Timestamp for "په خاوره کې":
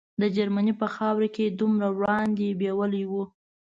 0.81-1.43